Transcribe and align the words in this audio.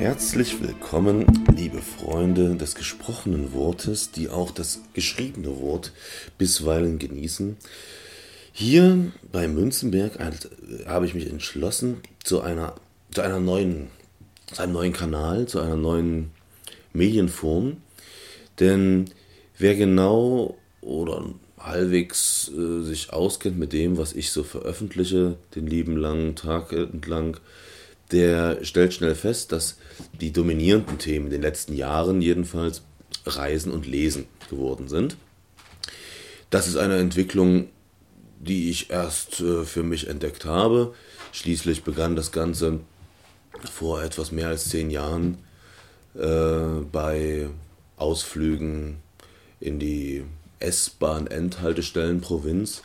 Herzlich 0.00 0.62
willkommen, 0.62 1.26
liebe 1.54 1.82
Freunde 1.82 2.56
des 2.56 2.74
gesprochenen 2.74 3.52
Wortes, 3.52 4.10
die 4.10 4.30
auch 4.30 4.50
das 4.50 4.80
geschriebene 4.94 5.60
Wort 5.60 5.92
bisweilen 6.38 6.98
genießen. 6.98 7.58
Hier 8.50 9.12
bei 9.30 9.46
Münzenberg 9.46 10.18
habe 10.86 11.04
ich 11.04 11.12
mich 11.12 11.28
entschlossen 11.28 11.98
zu 12.24 12.40
einer, 12.40 12.76
zu 13.12 13.20
einer 13.20 13.40
neuen, 13.40 13.88
zu 14.50 14.62
einem 14.62 14.72
neuen 14.72 14.94
Kanal, 14.94 15.44
zu 15.44 15.60
einer 15.60 15.76
neuen 15.76 16.30
Medienform. 16.94 17.76
Denn 18.58 19.10
wer 19.58 19.74
genau 19.74 20.56
oder 20.80 21.26
halbwegs 21.58 22.50
äh, 22.56 22.80
sich 22.84 23.12
auskennt 23.12 23.58
mit 23.58 23.74
dem, 23.74 23.98
was 23.98 24.14
ich 24.14 24.30
so 24.30 24.44
veröffentliche, 24.44 25.36
den 25.54 25.66
lieben 25.66 25.98
langen 25.98 26.36
Tag 26.36 26.72
entlang, 26.72 27.36
der 28.12 28.64
stellt 28.64 28.94
schnell 28.94 29.14
fest, 29.14 29.52
dass 29.52 29.76
die 30.20 30.32
dominierenden 30.32 30.98
Themen 30.98 31.26
in 31.26 31.32
den 31.32 31.42
letzten 31.42 31.74
Jahren 31.74 32.20
jedenfalls 32.20 32.82
Reisen 33.26 33.72
und 33.72 33.86
Lesen 33.86 34.26
geworden 34.48 34.88
sind. 34.88 35.16
Das 36.50 36.66
ist 36.66 36.76
eine 36.76 36.98
Entwicklung, 36.98 37.68
die 38.40 38.70
ich 38.70 38.90
erst 38.90 39.40
äh, 39.40 39.64
für 39.64 39.82
mich 39.82 40.08
entdeckt 40.08 40.44
habe. 40.44 40.94
Schließlich 41.32 41.84
begann 41.84 42.16
das 42.16 42.32
Ganze 42.32 42.80
vor 43.70 44.02
etwas 44.02 44.32
mehr 44.32 44.48
als 44.48 44.68
zehn 44.68 44.90
Jahren 44.90 45.38
äh, 46.14 46.82
bei 46.90 47.48
Ausflügen 47.96 48.96
in 49.60 49.78
die 49.78 50.24
S-Bahn-Endhaltestellen 50.58 52.20
Provinz. 52.20 52.82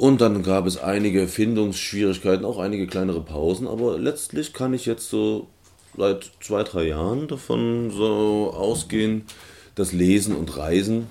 Und 0.00 0.22
dann 0.22 0.42
gab 0.42 0.64
es 0.66 0.78
einige 0.78 1.28
Findungsschwierigkeiten, 1.28 2.46
auch 2.46 2.58
einige 2.58 2.86
kleinere 2.86 3.20
Pausen, 3.20 3.68
aber 3.68 3.98
letztlich 3.98 4.54
kann 4.54 4.72
ich 4.72 4.86
jetzt 4.86 5.10
so 5.10 5.48
seit 5.94 6.30
zwei, 6.40 6.62
drei 6.62 6.84
Jahren 6.84 7.28
davon 7.28 7.90
so 7.90 8.50
ausgehen, 8.56 9.26
dass 9.74 9.92
Lesen 9.92 10.34
und 10.34 10.56
Reisen 10.56 11.06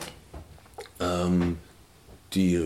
ähm, 0.99 1.57
die 2.33 2.59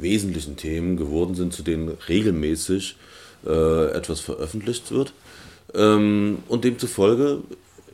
wesentlichen 0.00 0.56
Themen 0.56 0.96
geworden 0.96 1.36
sind, 1.36 1.52
zu 1.52 1.62
denen 1.62 1.88
regelmäßig 2.08 2.96
äh, 3.46 3.92
etwas 3.92 4.18
veröffentlicht 4.18 4.90
wird. 4.90 5.12
Ähm, 5.72 6.38
und 6.48 6.64
demzufolge 6.64 7.42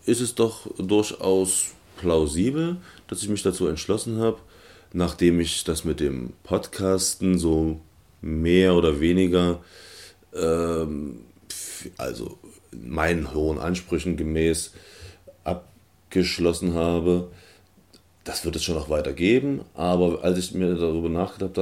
ist 0.06 0.22
es 0.22 0.34
doch 0.34 0.67
durchaus 0.78 1.72
plausibel, 1.98 2.78
dass 3.06 3.22
ich 3.22 3.28
mich 3.28 3.42
dazu 3.42 3.67
entschlossen 3.67 4.19
habe, 4.19 4.39
nachdem 4.92 5.41
ich 5.41 5.64
das 5.64 5.84
mit 5.84 6.00
dem 6.00 6.33
Podcasten 6.42 7.38
so 7.38 7.80
mehr 8.20 8.74
oder 8.74 9.00
weniger, 9.00 9.60
ähm, 10.34 11.20
also 11.96 12.38
meinen 12.72 13.34
hohen 13.34 13.58
Ansprüchen 13.58 14.16
gemäß 14.16 14.72
abgeschlossen 15.44 16.74
habe, 16.74 17.30
das 18.24 18.44
wird 18.44 18.56
es 18.56 18.64
schon 18.64 18.74
noch 18.74 18.91
weitergeben, 18.91 19.62
aber 19.74 20.22
als 20.22 20.38
ich 20.38 20.55
mir 20.55 20.74
darüber 20.74 21.08
nachgedacht 21.08 21.58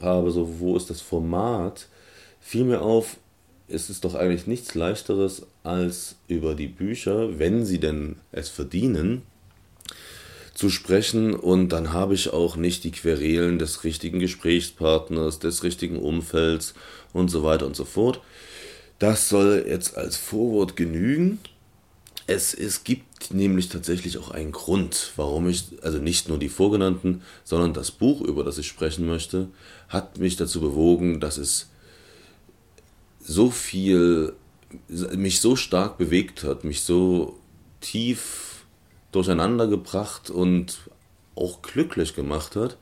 habe, 0.00 0.30
so 0.30 0.60
wo 0.60 0.76
ist 0.76 0.90
das 0.90 1.00
Format, 1.00 1.88
fiel 2.40 2.64
mir 2.64 2.82
auf, 2.82 3.16
ist 3.68 3.88
es 3.88 4.00
doch 4.00 4.14
eigentlich 4.14 4.46
nichts 4.46 4.74
leichteres 4.74 5.46
als 5.62 6.16
über 6.28 6.54
die 6.54 6.66
Bücher, 6.66 7.38
wenn 7.38 7.64
sie 7.64 7.80
denn 7.80 8.16
es 8.30 8.50
verdienen, 8.50 9.22
zu 10.54 10.68
sprechen 10.68 11.34
und 11.34 11.70
dann 11.70 11.92
habe 11.92 12.14
ich 12.14 12.32
auch 12.32 12.56
nicht 12.56 12.84
die 12.84 12.90
Querelen 12.90 13.58
des 13.58 13.84
richtigen 13.84 14.18
Gesprächspartners, 14.18 15.38
des 15.38 15.62
richtigen 15.62 15.98
Umfelds 15.98 16.74
und 17.12 17.28
so 17.30 17.42
weiter 17.42 17.66
und 17.66 17.76
so 17.76 17.84
fort. 17.84 18.20
Das 18.98 19.28
soll 19.28 19.64
jetzt 19.66 19.96
als 19.96 20.16
Vorwort 20.16 20.76
genügen. 20.76 21.40
Es, 22.26 22.54
es 22.54 22.84
gibt 22.84 23.34
nämlich 23.34 23.68
tatsächlich 23.68 24.18
auch 24.18 24.30
einen 24.30 24.52
Grund, 24.52 25.12
warum 25.16 25.48
ich, 25.48 25.64
also 25.82 25.98
nicht 25.98 26.28
nur 26.28 26.38
die 26.38 26.48
vorgenannten, 26.48 27.22
sondern 27.44 27.74
das 27.74 27.90
Buch, 27.90 28.20
über 28.20 28.44
das 28.44 28.58
ich 28.58 28.68
sprechen 28.68 29.06
möchte, 29.06 29.48
hat 29.88 30.18
mich 30.18 30.36
dazu 30.36 30.60
bewogen, 30.60 31.18
dass 31.18 31.38
es 31.38 31.68
so 33.20 33.50
viel, 33.50 34.34
mich 34.88 35.40
so 35.40 35.56
stark 35.56 35.98
bewegt 35.98 36.44
hat, 36.44 36.64
mich 36.64 36.82
so 36.82 37.38
tief 37.80 38.51
durcheinander 39.12 39.68
gebracht 39.68 40.30
und 40.30 40.78
auch 41.34 41.62
glücklich 41.62 42.14
gemacht 42.14 42.56
hat. 42.56 42.76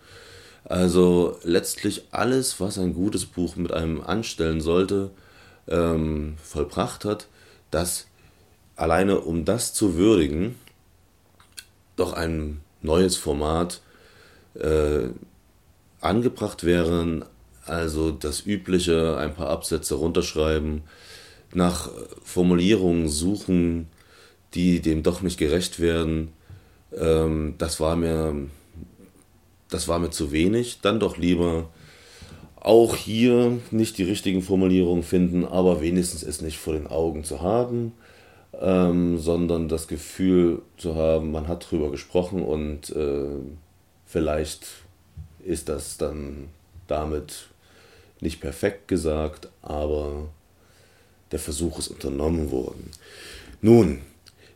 Also 0.65 1.39
letztlich 1.43 2.05
alles, 2.11 2.61
was 2.61 2.79
ein 2.79 2.95
gutes 2.95 3.27
Buch 3.27 3.57
mit 3.57 3.73
einem 3.73 4.01
anstellen 4.01 4.61
sollte, 4.61 5.11
ähm, 5.69 6.37
vollbracht 6.43 7.05
hat, 7.05 7.29
dass 7.71 8.07
alleine 8.77 9.21
um 9.21 9.45
das 9.45 9.75
zu 9.75 9.97
würdigen, 9.97 10.57
doch 11.97 12.13
ein 12.13 12.61
neues 12.83 13.17
Format 13.17 13.83
äh, 14.55 15.09
angebracht 16.01 16.65
wäre. 16.65 17.27
Also 17.67 18.11
das 18.11 18.47
übliche, 18.47 19.17
ein 19.19 19.35
paar 19.35 19.51
Absätze 19.51 19.95
runterschreiben, 19.95 20.83
nach 21.53 21.91
Formulierungen 22.25 23.09
suchen, 23.09 23.89
die 24.55 24.81
dem 24.81 25.03
doch 25.03 25.23
nicht 25.23 25.39
gerecht 25.39 25.81
werden, 25.81 26.33
ähm, 26.97 27.55
das 27.59 27.81
war 27.81 27.97
mir, 27.97 28.35
das 29.69 29.89
war 29.89 29.99
mir 29.99 30.11
zu 30.11 30.33
wenig. 30.33 30.81
Dann 30.83 31.01
doch 31.01 31.17
lieber 31.17 31.69
auch 32.57 32.97
hier 32.97 33.59
nicht 33.71 33.99
die 33.99 34.05
richtigen 34.05 34.43
Formulierungen 34.43 35.03
finden, 35.03 35.45
aber 35.45 35.81
wenigstens 35.81 36.23
es 36.23 36.43
nicht 36.43 36.59
vor 36.59 36.75
den 36.75 36.87
Augen 36.87 37.25
zu 37.25 37.41
haben, 37.41 37.93
ähm, 38.61 39.19
sondern 39.19 39.69
das 39.69 39.89
Gefühl 39.89 40.63
zu 40.77 40.95
haben, 40.95 41.33
man 41.33 41.49
hat 41.49 41.71
drüber 41.71 41.91
gesprochen 41.91 42.43
und 42.43 42.91
äh, 42.91 43.29
vielleicht 44.05 44.67
ist 45.45 45.69
das 45.69 45.97
dann 45.97 46.49
damit 46.87 47.49
nicht 48.21 48.41
perfekt 48.41 48.89
gesagt, 48.89 49.49
aber 49.63 50.29
der 51.33 51.39
Versuch 51.39 51.79
ist 51.79 51.89
unternommen 51.89 52.51
worden. 52.51 52.91
Nun, 53.63 54.01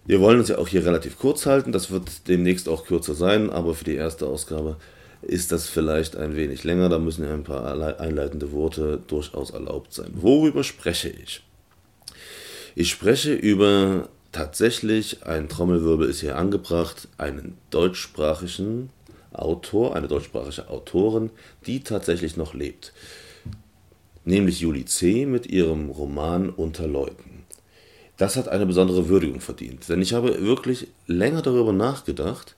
wir 0.07 0.21
wollen 0.21 0.39
uns 0.39 0.49
ja 0.49 0.59
auch 0.59 0.69
hier 0.69 0.85
relativ 0.85 1.19
kurz 1.19 1.47
halten. 1.47 1.73
Das 1.73 1.91
wird 1.91 2.29
demnächst 2.29 2.69
auch 2.69 2.85
kürzer 2.85 3.15
sein, 3.15 3.51
aber 3.51 3.75
für 3.75 3.85
die 3.85 3.95
erste 3.95 4.27
Ausgabe 4.27 4.77
ist 5.23 5.53
das 5.53 5.69
vielleicht 5.69 6.17
ein 6.17 6.37
wenig 6.37 6.65
länger. 6.65 6.89
Da 6.89 6.99
müssen 6.99 7.25
ja 7.25 7.33
ein 7.33 7.45
paar 7.45 8.01
einleitende 8.01 8.53
Worte 8.53 9.01
durchaus 9.07 9.51
erlaubt 9.51 9.95
sein. 9.95 10.11
Worüber 10.15 10.63
spreche 10.63 11.09
ich? 11.09 11.43
Ich 12.75 12.91
spreche 12.91 13.33
über 13.33 14.09
tatsächlich, 14.33 15.25
ein 15.25 15.49
Trommelwirbel 15.49 16.09
ist 16.09 16.21
hier 16.21 16.37
angebracht, 16.37 17.09
einen 17.17 17.57
deutschsprachigen 17.71 18.91
Autor, 19.33 19.97
eine 19.97 20.09
deutschsprachige 20.09 20.69
Autorin, 20.69 21.31
die 21.67 21.81
tatsächlich 21.81 22.37
noch 22.37 22.53
lebt. 22.53 22.93
Nämlich 24.25 24.61
Julie 24.61 24.85
C. 24.87 25.25
mit 25.27 25.47
ihrem 25.47 25.91
Roman 25.91 26.51
Unter 26.51 26.87
Leuten 26.87 27.34
das 28.17 28.37
hat 28.37 28.49
eine 28.49 28.67
besondere 28.67 29.09
Würdigung 29.09 29.41
verdient. 29.41 29.89
Denn 29.89 30.01
ich 30.01 30.13
habe 30.13 30.45
wirklich 30.45 30.89
länger 31.07 31.43
darüber 31.43 31.73
nachgedacht, 31.73 32.55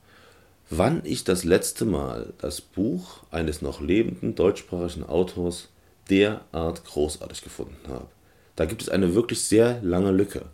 wann 0.69 1.01
ich 1.03 1.23
das 1.23 1.43
letzte 1.43 1.85
Mal 1.85 2.33
das 2.39 2.61
Buch 2.61 3.23
eines 3.31 3.61
noch 3.61 3.81
lebenden 3.81 4.35
deutschsprachigen 4.35 5.05
Autors 5.05 5.69
derart 6.09 6.85
großartig 6.85 7.41
gefunden 7.41 7.87
habe. 7.87 8.07
Da 8.55 8.65
gibt 8.65 8.81
es 8.81 8.89
eine 8.89 9.15
wirklich 9.15 9.41
sehr 9.41 9.81
lange 9.81 10.11
Lücke. 10.11 10.45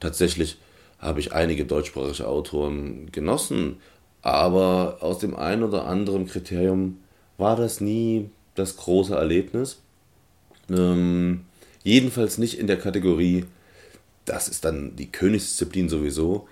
Tatsächlich 0.00 0.58
habe 0.98 1.20
ich 1.20 1.32
einige 1.32 1.64
deutschsprachige 1.64 2.26
Autoren 2.26 3.10
genossen, 3.12 3.78
aber 4.22 4.98
aus 5.00 5.18
dem 5.18 5.36
einen 5.36 5.62
oder 5.62 5.86
anderen 5.86 6.26
Kriterium 6.26 6.98
war 7.38 7.56
das 7.56 7.80
nie 7.80 8.30
das 8.54 8.76
große 8.76 9.14
Erlebnis. 9.14 9.80
Ähm, 10.70 11.44
jedenfalls 11.84 12.38
nicht 12.38 12.58
in 12.58 12.66
der 12.66 12.78
Kategorie 12.78 13.44
das 14.26 14.48
ist 14.48 14.64
dann 14.64 14.96
die 14.96 15.10
Königsdisziplin 15.10 15.88
sowieso, 15.88 16.48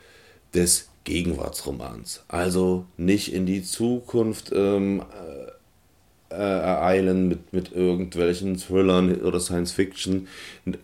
des 0.54 0.88
Gegenwartsromans. 1.04 2.24
Also 2.28 2.86
nicht 2.96 3.32
in 3.32 3.44
die 3.44 3.62
Zukunft 3.62 4.52
ähm, 4.54 5.02
äh, 6.30 6.34
ereilen 6.34 7.28
mit, 7.28 7.52
mit 7.52 7.72
irgendwelchen 7.72 8.56
Thrillern 8.56 9.20
oder 9.20 9.40
Science 9.40 9.72
Fiction, 9.72 10.28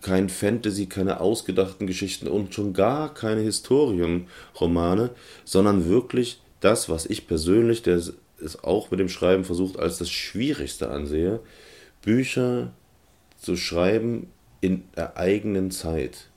kein 0.01 0.29
Fantasy, 0.29 0.85
keine 0.85 1.19
ausgedachten 1.19 1.87
Geschichten 1.87 2.27
und 2.27 2.53
schon 2.53 2.73
gar 2.73 3.13
keine 3.13 3.41
Historienromane, 3.41 5.09
sondern 5.43 5.89
wirklich 5.89 6.41
das, 6.59 6.89
was 6.89 7.05
ich 7.05 7.27
persönlich, 7.27 7.81
der 7.81 7.95
es 7.95 8.63
auch 8.63 8.91
mit 8.91 8.99
dem 8.99 9.09
Schreiben 9.09 9.43
versucht, 9.43 9.79
als 9.79 9.97
das 9.97 10.09
Schwierigste 10.09 10.89
ansehe, 10.89 11.39
Bücher 12.01 12.71
zu 13.37 13.55
schreiben 13.55 14.27
in 14.61 14.83
der 14.95 15.17
eigenen 15.17 15.71
Zeit 15.71 16.30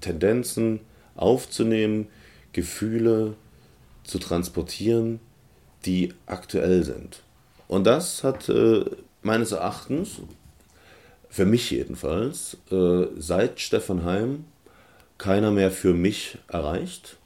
Tendenzen 0.00 0.80
aufzunehmen, 1.16 2.08
Gefühle 2.52 3.34
zu 4.04 4.18
transportieren, 4.18 5.20
die 5.84 6.14
aktuell 6.26 6.82
sind. 6.84 7.22
Und 7.66 7.84
das 7.86 8.24
hat 8.24 8.48
äh, 8.48 8.84
meines 9.22 9.52
Erachtens, 9.52 10.20
für 11.28 11.44
mich 11.44 11.70
jedenfalls, 11.70 12.56
äh, 12.70 13.06
seit 13.18 13.60
Stefan 13.60 14.04
Heim 14.04 14.44
keiner 15.18 15.50
mehr 15.50 15.70
für 15.70 15.92
mich 15.92 16.38
erreicht. 16.48 17.16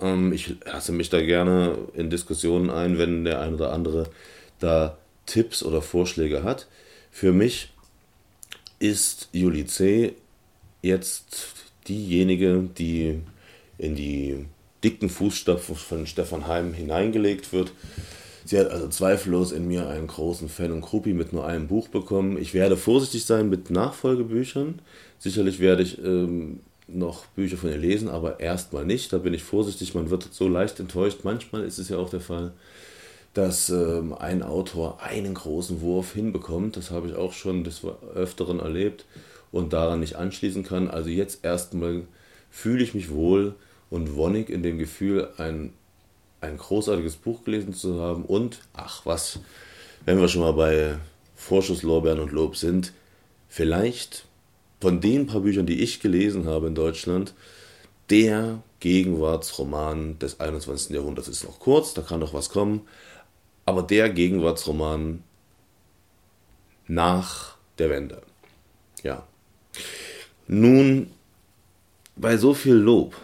Ähm, 0.00 0.32
ich 0.32 0.56
lasse 0.64 0.92
mich 0.92 1.10
da 1.10 1.20
gerne 1.20 1.78
in 1.94 2.10
Diskussionen 2.10 2.70
ein, 2.70 2.98
wenn 2.98 3.24
der 3.24 3.40
ein 3.40 3.54
oder 3.54 3.72
andere 3.72 4.10
da 4.58 4.98
Tipps 5.26 5.62
oder 5.62 5.80
Vorschläge 5.80 6.42
hat. 6.42 6.66
Für 7.10 7.32
mich 7.32 7.72
ist 8.78 9.28
Julie 9.32 9.66
C. 9.66 10.14
jetzt 10.82 11.63
diejenige, 11.88 12.68
die 12.76 13.20
in 13.78 13.94
die 13.94 14.46
dicken 14.82 15.08
Fußstapfen 15.08 15.74
von 15.74 16.06
Stefan 16.06 16.46
Heim 16.46 16.74
hineingelegt 16.74 17.52
wird. 17.52 17.72
Sie 18.44 18.58
hat 18.58 18.70
also 18.70 18.88
zweifellos 18.88 19.52
in 19.52 19.66
mir 19.66 19.88
einen 19.88 20.06
großen 20.06 20.50
Fan 20.50 20.70
und 20.70 20.82
Kruppi 20.82 21.14
mit 21.14 21.32
nur 21.32 21.46
einem 21.46 21.66
Buch 21.66 21.88
bekommen. 21.88 22.36
Ich 22.38 22.52
werde 22.52 22.76
vorsichtig 22.76 23.24
sein 23.24 23.48
mit 23.48 23.70
Nachfolgebüchern. 23.70 24.80
Sicherlich 25.18 25.60
werde 25.60 25.82
ich 25.82 25.98
ähm, 26.04 26.60
noch 26.86 27.24
Bücher 27.28 27.56
von 27.56 27.70
ihr 27.70 27.78
lesen, 27.78 28.08
aber 28.08 28.40
erstmal 28.40 28.84
nicht. 28.84 29.12
Da 29.14 29.18
bin 29.18 29.32
ich 29.32 29.42
vorsichtig. 29.42 29.94
Man 29.94 30.10
wird 30.10 30.28
so 30.30 30.46
leicht 30.46 30.78
enttäuscht. 30.78 31.20
Manchmal 31.22 31.64
ist 31.64 31.78
es 31.78 31.88
ja 31.88 31.96
auch 31.96 32.10
der 32.10 32.20
Fall, 32.20 32.52
dass 33.32 33.70
ähm, 33.70 34.12
ein 34.12 34.42
Autor 34.42 35.02
einen 35.02 35.32
großen 35.32 35.80
Wurf 35.80 36.12
hinbekommt. 36.12 36.76
Das 36.76 36.90
habe 36.90 37.08
ich 37.08 37.14
auch 37.14 37.32
schon 37.32 37.64
des 37.64 37.80
Öfteren 38.14 38.60
erlebt 38.60 39.06
und 39.54 39.72
daran 39.72 40.00
nicht 40.00 40.16
anschließen 40.16 40.64
kann. 40.64 40.90
Also 40.90 41.10
jetzt 41.10 41.44
erstmal 41.44 42.02
fühle 42.50 42.82
ich 42.82 42.92
mich 42.92 43.10
wohl 43.10 43.54
und 43.88 44.16
wonnig 44.16 44.50
in 44.50 44.64
dem 44.64 44.78
Gefühl, 44.78 45.28
ein, 45.38 45.72
ein 46.40 46.58
großartiges 46.58 47.14
Buch 47.16 47.44
gelesen 47.44 47.72
zu 47.72 48.00
haben 48.00 48.24
und, 48.24 48.58
ach 48.72 49.06
was, 49.06 49.38
wenn 50.04 50.20
wir 50.20 50.28
schon 50.28 50.40
mal 50.40 50.54
bei 50.54 50.98
Vorschusslorbeeren 51.36 52.18
und 52.18 52.32
Lob 52.32 52.56
sind, 52.56 52.92
vielleicht 53.48 54.24
von 54.80 55.00
den 55.00 55.28
paar 55.28 55.42
Büchern, 55.42 55.66
die 55.66 55.82
ich 55.82 56.00
gelesen 56.00 56.46
habe 56.46 56.66
in 56.66 56.74
Deutschland, 56.74 57.32
der 58.10 58.60
Gegenwartsroman 58.80 60.18
des 60.18 60.40
21. 60.40 60.90
Jahrhunderts 60.90 61.28
ist 61.28 61.44
noch 61.44 61.60
kurz, 61.60 61.94
da 61.94 62.02
kann 62.02 62.18
noch 62.18 62.34
was 62.34 62.50
kommen, 62.50 62.80
aber 63.66 63.84
der 63.84 64.10
Gegenwartsroman 64.10 65.22
nach 66.88 67.56
der 67.78 67.90
Wende. 67.90 68.20
Ja. 69.04 69.24
Nun, 70.46 71.10
bei 72.16 72.36
so 72.36 72.54
viel 72.54 72.74
Lob 72.74 73.16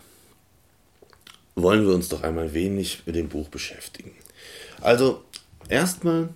wollen 1.55 1.87
wir 1.87 1.95
uns 1.95 2.09
doch 2.09 2.23
einmal 2.23 2.55
wenig 2.55 3.03
mit 3.07 3.17
dem 3.17 3.29
Buch 3.29 3.49
beschäftigen. 3.49 4.13
Also, 4.81 5.23
erstmal 5.69 6.31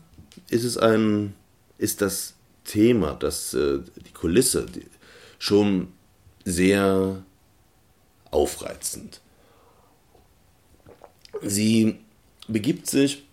ist 0.50 0.64
es 0.64 0.76
ein, 0.76 1.34
ist 1.78 2.02
das 2.02 2.34
Thema, 2.64 3.14
das, 3.14 3.54
äh, 3.54 3.80
die 4.06 4.12
Kulisse 4.12 4.66
die, 4.66 4.86
schon 5.38 5.88
sehr 6.44 7.22
aufreizend. 8.30 9.20
Sie 11.42 11.98
begibt 12.48 12.88
sich 12.88 13.24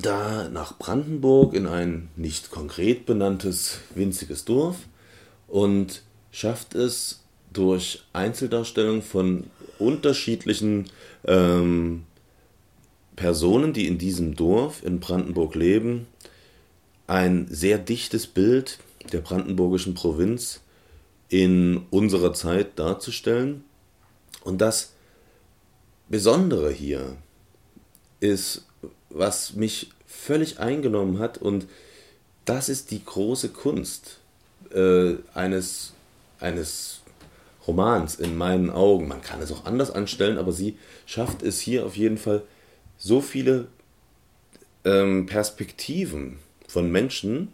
da 0.00 0.48
nach 0.48 0.78
Brandenburg 0.78 1.54
in 1.54 1.66
ein 1.66 2.08
nicht 2.16 2.50
konkret 2.50 3.06
benanntes 3.06 3.78
winziges 3.94 4.44
Dorf 4.44 4.76
und 5.48 6.02
schafft 6.36 6.74
es 6.74 7.22
durch 7.50 8.02
Einzeldarstellung 8.12 9.00
von 9.00 9.44
unterschiedlichen 9.78 10.90
ähm, 11.24 12.04
Personen, 13.16 13.72
die 13.72 13.86
in 13.86 13.96
diesem 13.96 14.36
Dorf 14.36 14.82
in 14.84 15.00
Brandenburg 15.00 15.54
leben, 15.54 16.06
ein 17.06 17.46
sehr 17.48 17.78
dichtes 17.78 18.26
Bild 18.26 18.78
der 19.12 19.20
brandenburgischen 19.20 19.94
Provinz 19.94 20.60
in 21.30 21.86
unserer 21.88 22.34
Zeit 22.34 22.78
darzustellen. 22.78 23.64
Und 24.44 24.60
das 24.60 24.92
Besondere 26.10 26.70
hier 26.70 27.16
ist, 28.20 28.66
was 29.08 29.54
mich 29.54 29.88
völlig 30.06 30.60
eingenommen 30.60 31.18
hat, 31.18 31.38
und 31.38 31.66
das 32.44 32.68
ist 32.68 32.90
die 32.90 33.02
große 33.02 33.48
Kunst 33.48 34.18
äh, 34.74 35.14
eines, 35.32 35.94
eines 36.40 37.02
Romans 37.66 38.16
in 38.16 38.36
meinen 38.36 38.70
Augen. 38.70 39.08
Man 39.08 39.22
kann 39.22 39.40
es 39.42 39.52
auch 39.52 39.64
anders 39.64 39.90
anstellen, 39.90 40.38
aber 40.38 40.52
sie 40.52 40.78
schafft 41.04 41.42
es 41.42 41.60
hier 41.60 41.84
auf 41.84 41.96
jeden 41.96 42.18
Fall 42.18 42.42
so 42.96 43.20
viele 43.20 43.68
ähm, 44.84 45.26
Perspektiven 45.26 46.38
von 46.68 46.90
Menschen 46.90 47.48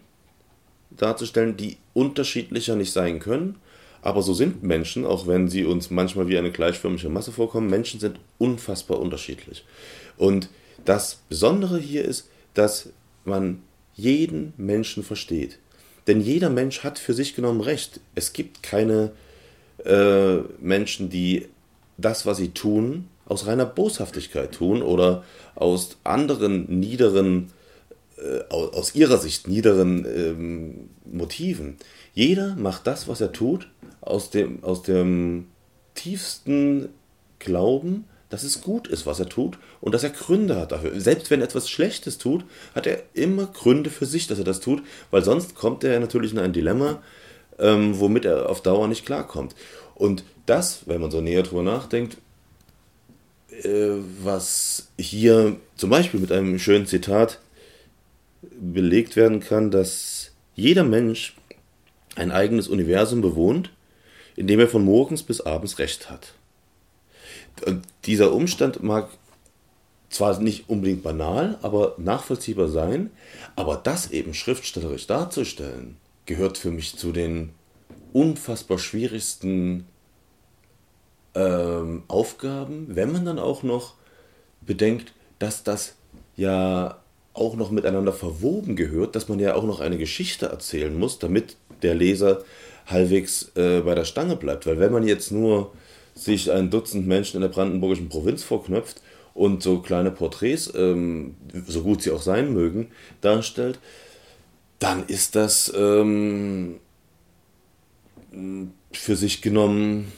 darzustellen, 0.90 1.56
die 1.56 1.78
unterschiedlicher 1.94 2.76
nicht 2.76 2.92
sein 2.92 3.18
können. 3.18 3.56
Aber 4.02 4.22
so 4.22 4.34
sind 4.34 4.62
Menschen, 4.62 5.06
auch 5.06 5.26
wenn 5.26 5.48
sie 5.48 5.64
uns 5.64 5.90
manchmal 5.90 6.28
wie 6.28 6.36
eine 6.36 6.50
gleichförmige 6.50 7.08
Masse 7.08 7.32
vorkommen. 7.32 7.70
Menschen 7.70 8.00
sind 8.00 8.18
unfassbar 8.38 8.98
unterschiedlich. 8.98 9.64
Und 10.16 10.48
das 10.84 11.20
Besondere 11.28 11.78
hier 11.78 12.04
ist, 12.04 12.28
dass 12.54 12.90
man 13.24 13.62
jeden 13.94 14.52
Menschen 14.56 15.04
versteht. 15.04 15.58
Denn 16.06 16.20
jeder 16.20 16.50
Mensch 16.50 16.82
hat 16.82 16.98
für 16.98 17.14
sich 17.14 17.34
genommen 17.34 17.60
Recht. 17.60 18.00
Es 18.14 18.32
gibt 18.32 18.62
keine 18.62 19.12
äh, 19.84 20.38
Menschen, 20.60 21.10
die 21.10 21.46
das, 21.96 22.26
was 22.26 22.38
sie 22.38 22.50
tun, 22.50 23.08
aus 23.26 23.46
reiner 23.46 23.66
Boshaftigkeit 23.66 24.52
tun 24.52 24.82
oder 24.82 25.24
aus 25.54 25.96
anderen 26.04 26.80
niederen, 26.80 27.50
äh, 28.18 28.42
aus 28.50 28.94
ihrer 28.94 29.18
Sicht 29.18 29.48
niederen 29.48 30.04
ähm, 30.04 30.90
Motiven. 31.04 31.76
Jeder 32.14 32.56
macht 32.56 32.86
das, 32.86 33.08
was 33.08 33.20
er 33.20 33.32
tut, 33.32 33.68
aus 34.00 34.30
dem, 34.30 34.62
aus 34.64 34.82
dem 34.82 35.46
tiefsten 35.94 36.88
Glauben, 37.38 38.04
dass 38.32 38.44
es 38.44 38.62
gut 38.62 38.88
ist, 38.88 39.04
was 39.04 39.20
er 39.20 39.28
tut 39.28 39.58
und 39.82 39.94
dass 39.94 40.04
er 40.04 40.10
Gründe 40.10 40.56
hat 40.56 40.72
dafür. 40.72 40.98
Selbst 40.98 41.30
wenn 41.30 41.40
er 41.40 41.46
etwas 41.46 41.68
Schlechtes 41.68 42.16
tut, 42.16 42.46
hat 42.74 42.86
er 42.86 43.02
immer 43.12 43.44
Gründe 43.44 43.90
für 43.90 44.06
sich, 44.06 44.26
dass 44.26 44.38
er 44.38 44.44
das 44.44 44.60
tut, 44.60 44.82
weil 45.10 45.22
sonst 45.22 45.54
kommt 45.54 45.84
er 45.84 46.00
natürlich 46.00 46.32
in 46.32 46.38
ein 46.38 46.54
Dilemma, 46.54 47.02
ähm, 47.58 48.00
womit 48.00 48.24
er 48.24 48.48
auf 48.48 48.62
Dauer 48.62 48.88
nicht 48.88 49.04
klarkommt. 49.04 49.54
Und 49.94 50.24
das, 50.46 50.84
wenn 50.86 51.02
man 51.02 51.10
so 51.10 51.20
näher 51.20 51.42
drüber 51.42 51.62
nachdenkt, 51.62 52.16
äh, 53.50 53.96
was 54.22 54.88
hier 54.98 55.56
zum 55.76 55.90
Beispiel 55.90 56.18
mit 56.18 56.32
einem 56.32 56.58
schönen 56.58 56.86
Zitat 56.86 57.38
belegt 58.40 59.14
werden 59.14 59.40
kann, 59.40 59.70
dass 59.70 60.30
jeder 60.54 60.84
Mensch 60.84 61.36
ein 62.16 62.32
eigenes 62.32 62.66
Universum 62.66 63.20
bewohnt, 63.20 63.72
in 64.36 64.46
dem 64.46 64.58
er 64.58 64.68
von 64.68 64.82
morgens 64.82 65.22
bis 65.22 65.42
abends 65.42 65.78
Recht 65.78 66.08
hat. 66.08 66.32
Und 67.66 67.84
dieser 68.04 68.32
Umstand 68.32 68.82
mag 68.82 69.08
zwar 70.10 70.38
nicht 70.40 70.68
unbedingt 70.68 71.02
banal, 71.02 71.58
aber 71.62 71.94
nachvollziehbar 71.98 72.68
sein, 72.68 73.10
aber 73.56 73.76
das 73.76 74.10
eben 74.10 74.34
schriftstellerisch 74.34 75.06
darzustellen, 75.06 75.96
gehört 76.26 76.58
für 76.58 76.70
mich 76.70 76.96
zu 76.96 77.12
den 77.12 77.50
unfassbar 78.12 78.78
schwierigsten 78.78 79.86
ähm, 81.34 82.02
Aufgaben, 82.08 82.88
wenn 82.90 83.12
man 83.12 83.24
dann 83.24 83.38
auch 83.38 83.62
noch 83.62 83.94
bedenkt, 84.60 85.14
dass 85.38 85.64
das 85.64 85.94
ja 86.36 86.98
auch 87.34 87.56
noch 87.56 87.70
miteinander 87.70 88.12
verwoben 88.12 88.76
gehört, 88.76 89.16
dass 89.16 89.28
man 89.28 89.38
ja 89.38 89.54
auch 89.54 89.64
noch 89.64 89.80
eine 89.80 89.96
Geschichte 89.96 90.46
erzählen 90.46 90.96
muss, 90.96 91.18
damit 91.18 91.56
der 91.80 91.94
Leser 91.94 92.44
halbwegs 92.86 93.52
äh, 93.56 93.80
bei 93.80 93.94
der 93.94 94.04
Stange 94.04 94.36
bleibt. 94.36 94.66
Weil 94.66 94.78
wenn 94.78 94.92
man 94.92 95.06
jetzt 95.06 95.32
nur 95.32 95.72
sich 96.14 96.50
ein 96.50 96.70
Dutzend 96.70 97.06
Menschen 97.06 97.36
in 97.36 97.42
der 97.42 97.48
brandenburgischen 97.48 98.08
Provinz 98.08 98.42
vorknöpft 98.42 99.00
und 99.34 99.62
so 99.62 99.80
kleine 99.80 100.10
Porträts, 100.10 100.72
ähm, 100.74 101.34
so 101.66 101.82
gut 101.82 102.02
sie 102.02 102.10
auch 102.10 102.22
sein 102.22 102.52
mögen, 102.52 102.88
darstellt, 103.20 103.78
dann 104.78 105.06
ist 105.06 105.36
das 105.36 105.72
ähm, 105.74 106.76
für 108.92 109.16
sich 109.16 109.42
genommen 109.42 110.12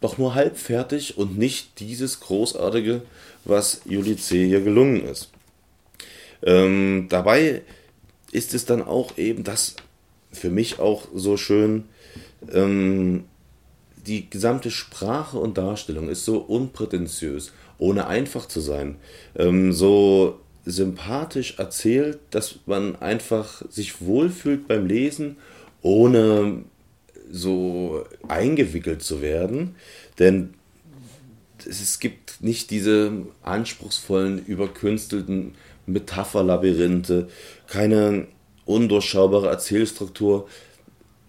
doch 0.00 0.18
nur 0.18 0.34
halb 0.34 0.58
fertig 0.58 1.16
und 1.16 1.38
nicht 1.38 1.78
dieses 1.78 2.20
Großartige, 2.20 3.02
was 3.44 3.82
Juli 3.84 4.16
C. 4.16 4.46
hier 4.46 4.60
gelungen 4.60 5.04
ist. 5.04 5.30
Ähm, 6.42 7.06
dabei 7.08 7.62
ist 8.32 8.52
es 8.52 8.64
dann 8.64 8.82
auch 8.82 9.16
eben 9.16 9.44
das 9.44 9.76
für 10.32 10.50
mich 10.50 10.80
auch 10.80 11.06
so 11.14 11.36
schön, 11.36 11.84
ähm, 12.52 13.24
die 14.06 14.28
gesamte 14.28 14.70
Sprache 14.70 15.38
und 15.38 15.58
Darstellung 15.58 16.08
ist 16.08 16.24
so 16.24 16.38
unprätentiös, 16.38 17.52
ohne 17.78 18.06
einfach 18.06 18.46
zu 18.46 18.60
sein, 18.60 18.96
ähm, 19.36 19.72
so 19.72 20.40
sympathisch 20.64 21.58
erzählt, 21.58 22.18
dass 22.30 22.60
man 22.66 22.96
einfach 22.96 23.62
sich 23.70 24.00
wohlfühlt 24.00 24.68
beim 24.68 24.86
Lesen 24.86 25.36
ohne 25.82 26.62
so 27.30 28.04
eingewickelt 28.28 29.02
zu 29.02 29.20
werden, 29.20 29.74
denn 30.18 30.54
es 31.66 31.98
gibt 31.98 32.38
nicht 32.40 32.70
diese 32.70 33.12
anspruchsvollen, 33.42 34.44
überkünstelten 34.44 35.54
Metapherlabyrinthe, 35.86 37.28
keine 37.66 38.26
undurchschaubare 38.64 39.48
Erzählstruktur 39.48 40.48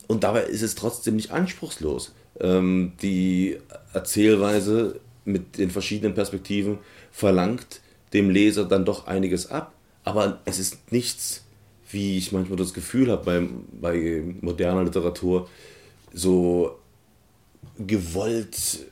und 0.07 0.23
dabei 0.23 0.43
ist 0.43 0.61
es 0.61 0.75
trotzdem 0.75 1.15
nicht 1.15 1.31
anspruchslos. 1.31 2.13
Ähm, 2.43 2.91
die 3.01 3.57
Erzählweise 3.93 4.99
mit 5.25 5.57
den 5.57 5.71
verschiedenen 5.71 6.13
Perspektiven 6.13 6.77
verlangt 7.11 7.81
dem 8.13 8.29
Leser 8.29 8.65
dann 8.65 8.85
doch 8.85 9.07
einiges 9.07 9.49
ab, 9.49 9.73
aber 10.03 10.41
es 10.45 10.59
ist 10.59 10.91
nichts, 10.91 11.43
wie 11.89 12.17
ich 12.17 12.31
manchmal 12.31 12.57
das 12.57 12.73
Gefühl 12.73 13.09
habe 13.09 13.23
bei, 13.23 13.47
bei 13.79 14.23
moderner 14.41 14.83
Literatur, 14.83 15.49
so 16.13 16.77
gewollt 17.79 18.87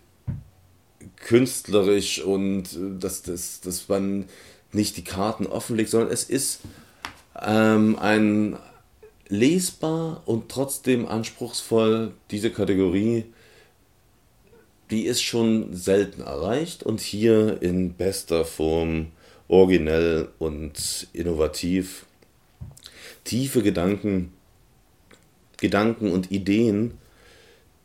künstlerisch 1.17 2.22
und 2.22 2.70
dass, 3.00 3.22
dass, 3.22 3.62
dass 3.62 3.89
man 3.89 4.25
nicht 4.72 4.98
die 4.98 5.03
Karten 5.03 5.46
offenlegt, 5.46 5.89
sondern 5.89 6.12
es 6.12 6.24
ist 6.24 6.62
ähm, 7.39 7.98
ein 8.00 8.58
lesbar 9.27 10.24
und 10.25 10.50
trotzdem 10.50 11.08
anspruchsvoll 11.08 12.13
diese 12.31 12.51
Kategorie 12.51 13.25
die 14.91 15.05
ist 15.05 15.24
schon 15.24 15.74
selten 15.74 16.21
erreicht 16.21 16.83
und 16.83 17.00
hier 17.00 17.62
in 17.62 17.93
bester 17.93 18.43
Form 18.43 19.07
originell 19.48 20.27
und 20.38 21.07
innovativ. 21.13 22.05
Tiefe 23.24 23.63
Gedanken, 23.63 24.33
Gedanken 25.57 26.12
und 26.12 26.31
Ideen, 26.31 26.98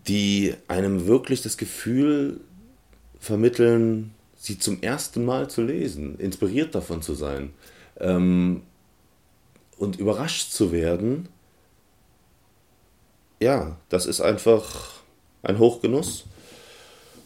die 0.08 0.54
einem 0.66 1.06
wirklich 1.06 1.42
das 1.42 1.56
Gefühl 1.56 2.40
vermitteln, 3.20 4.12
sie 4.36 4.58
zum 4.58 4.82
ersten 4.82 5.25
Mal 5.25 5.48
zu 5.48 5.62
lesen, 5.62 6.18
inspiriert 6.18 6.75
davon 6.75 7.02
zu 7.02 7.14
sein 7.14 7.52
ähm, 8.00 8.62
und 9.76 9.98
überrascht 9.98 10.50
zu 10.50 10.72
werden. 10.72 11.28
Ja, 13.40 13.76
das 13.88 14.06
ist 14.06 14.20
einfach 14.20 14.94
ein 15.42 15.58
Hochgenuss. 15.58 16.25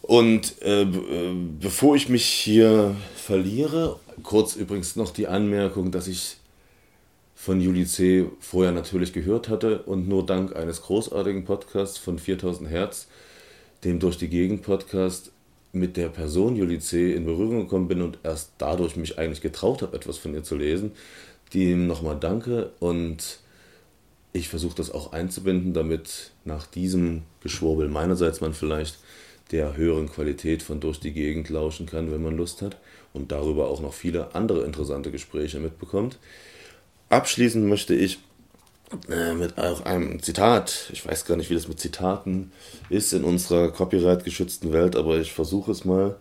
Und 0.03 0.61
äh, 0.63 0.83
äh, 0.83 1.35
bevor 1.61 1.95
ich 1.97 2.09
mich 2.09 2.25
hier 2.25 2.97
verliere, 3.15 3.99
kurz 4.23 4.57
übrigens 4.57 4.97
noch 4.97 5.11
die 5.13 5.29
Anmerkung, 5.29 5.91
dass 5.91 6.09
ich 6.09 6.37
von 7.35 7.61
Juli 7.61 7.87
C. 7.87 8.27
vorher 8.41 8.73
natürlich 8.73 9.13
gehört 9.13 9.49
hatte 9.49 9.83
und 9.83 10.09
nur 10.09 10.27
dank 10.27 10.55
eines 10.57 10.83
großartigen 10.83 11.45
Podcasts 11.45 11.97
von 11.97 12.19
4000 12.19 12.69
Hertz, 12.69 13.09
dem 13.85 13.99
Durch 13.99 14.19
die 14.19 14.29
Gegend 14.29 14.63
Podcast, 14.63 15.33
mit 15.73 15.97
der 15.97 16.09
Person 16.09 16.57
Juli 16.57 16.81
C. 16.81 17.15
in 17.15 17.25
Berührung 17.25 17.61
gekommen 17.61 17.89
bin 17.89 18.03
und 18.03 18.19
erst 18.25 18.53
dadurch 18.59 18.97
mich 18.97 19.19
eigentlich 19.19 19.41
getraut 19.41 19.83
habe, 19.83 19.97
etwas 19.97 20.19
von 20.19 20.35
ihr 20.35 20.43
zu 20.43 20.57
lesen. 20.57 20.93
Dem 21.55 21.87
nochmal 21.87 22.19
danke 22.19 22.73
und 22.81 23.39
ich 24.33 24.49
versuche 24.49 24.77
das 24.77 24.91
auch 24.91 25.13
einzubinden, 25.13 25.73
damit 25.73 26.33
nach 26.45 26.67
diesem 26.67 27.23
Geschwurbel 27.41 27.89
meinerseits 27.89 28.41
man 28.41 28.53
vielleicht 28.53 28.99
der 29.53 29.77
höheren 29.77 30.09
Qualität 30.09 30.63
von 30.63 30.81
Durch 30.81 31.01
die 31.01 31.13
Gegend 31.13 31.49
lauschen 31.49 31.87
kann, 31.87 32.13
wenn 32.13 32.23
man 32.23 32.37
Lust 32.37 32.63
hat 32.63 32.77
und 33.13 33.33
darüber 33.33 33.69
auch 33.69 33.81
noch 33.81 33.93
viele 33.93 34.35
andere 34.35 34.65
interessante 34.65 35.11
Gespräche 35.11 35.59
mitbekommt. 35.59 36.19
Abschließend 37.09 37.67
möchte 37.67 37.95
ich 37.95 38.19
äh, 39.09 39.35
mit 39.35 39.59
einem 39.59 40.23
Zitat, 40.23 40.91
ich 40.93 41.05
weiß 41.07 41.25
gar 41.25 41.37
nicht, 41.37 41.51
wie 41.51 41.55
das 41.55 41.69
mit 41.69 41.81
Zitaten 41.81 42.53
ist 42.89 43.13
in 43.13 43.25
unserer 43.25 43.71
copyright-geschützten 43.71 44.73
Welt, 44.73 44.97
aber 44.97 45.19
ich 45.19 45.33
versuche 45.33 45.73
es 45.73 45.85
mal, 45.85 46.17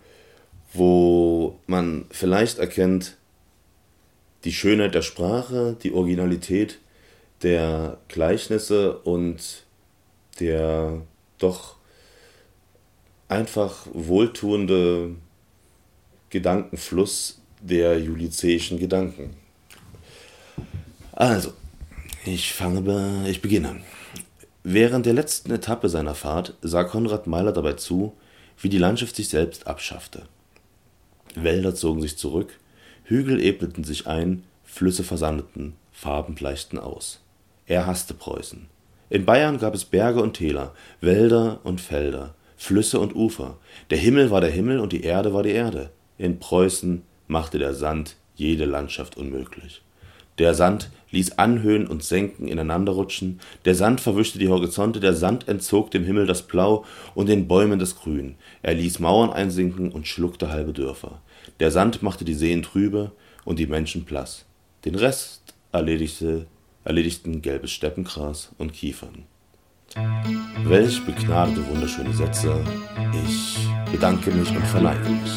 wo 0.74 1.59
man 1.67 2.05
vielleicht 2.12 2.59
erkennt, 2.59 3.17
die 4.43 4.53
Schönheit 4.53 4.95
der 4.95 5.01
Sprache, 5.01 5.75
die 5.81 5.91
Originalität 5.91 6.79
der 7.41 7.98
Gleichnisse 8.07 8.98
und 9.00 9.63
der 10.39 11.01
doch 11.38 11.78
einfach 13.29 13.88
wohltuende 13.93 15.15
Gedankenfluss 16.29 17.39
der 17.62 18.00
julizäischen 18.00 18.79
Gedanken. 18.79 19.36
Also, 21.13 21.53
ich 22.25 22.53
fange 22.53 22.81
bei, 22.81 23.29
ich 23.29 23.41
beginne. 23.41 23.81
Während 24.63 25.05
der 25.05 25.13
letzten 25.13 25.51
Etappe 25.51 25.88
seiner 25.89 26.15
Fahrt 26.15 26.55
sah 26.62 26.83
Konrad 26.83 27.27
Meiler 27.27 27.53
dabei 27.53 27.74
zu, 27.74 28.13
wie 28.62 28.69
die 28.69 28.77
Landschaft 28.77 29.15
sich 29.15 29.29
selbst 29.29 29.67
abschaffte. 29.67 30.24
Wälder 31.36 31.75
zogen 31.75 32.01
sich 32.01 32.17
zurück, 32.17 32.59
Hügel 33.03 33.41
ebneten 33.41 33.83
sich 33.83 34.07
ein, 34.07 34.43
Flüsse 34.63 35.03
versandeten, 35.03 35.75
Farben 35.91 36.36
bleichten 36.36 36.77
aus. 36.77 37.21
Er 37.67 37.86
hasste 37.86 38.13
Preußen. 38.13 38.67
In 39.09 39.25
Bayern 39.25 39.57
gab 39.57 39.74
es 39.74 39.86
Berge 39.86 40.21
und 40.21 40.33
Täler, 40.33 40.74
Wälder 41.01 41.59
und 41.63 41.81
Felder, 41.81 42.36
Flüsse 42.59 42.99
und 42.99 43.15
Ufer. 43.15 43.57
Der 43.89 43.97
Himmel 43.97 44.31
war 44.31 44.41
der 44.41 44.51
Himmel 44.51 44.79
und 44.79 44.91
die 44.91 45.03
Erde 45.03 45.33
war 45.33 45.43
die 45.43 45.51
Erde. 45.51 45.91
In 46.17 46.39
Preußen 46.39 47.03
machte 47.25 47.57
der 47.57 47.73
Sand 47.73 48.17
jede 48.35 48.65
Landschaft 48.65 49.15
unmöglich. 49.15 49.81
Der 50.39 50.53
Sand 50.53 50.91
ließ 51.11 51.37
Anhöhen 51.37 51.87
und 51.87 52.03
Senken 52.03 52.49
ineinanderrutschen, 52.49 53.39
der 53.63 53.75
Sand 53.75 54.01
verwischte 54.01 54.39
die 54.39 54.49
Horizonte, 54.49 54.99
der 54.99 55.13
Sand 55.13 55.47
entzog 55.47 55.89
dem 55.91 56.03
Himmel 56.03 56.27
das 56.27 56.41
Blau 56.41 56.83
und 57.15 57.29
den 57.29 57.47
Bäumen 57.47 57.79
das 57.79 57.95
Grün, 57.95 58.35
er 58.61 58.73
ließ 58.73 58.99
Mauern 58.99 59.31
einsinken 59.31 59.93
und 59.93 60.07
schluckte 60.07 60.49
halbe 60.49 60.73
Dörfer. 60.73 61.21
Der 61.61 61.71
Sand 61.71 62.03
machte 62.03 62.25
die 62.25 62.33
Seen 62.33 62.61
trübe 62.61 63.13
und 63.45 63.57
die 63.57 63.67
Menschen 63.67 64.03
blass. 64.03 64.45
Den 64.83 64.95
Rest 64.95 65.53
erledigte, 65.71 66.45
erledigten 66.83 67.41
gelbes 67.41 67.71
Steppengras 67.71 68.51
und 68.57 68.73
Kiefern. 68.73 69.23
Welch 70.65 71.03
begnadete, 71.05 71.65
wunderschöne 71.67 72.13
Sätze. 72.13 72.63
Ich 73.25 73.67
bedanke 73.91 74.31
mich 74.31 74.50
und 74.50 74.65
verneige 74.67 75.10
mich. 75.10 75.31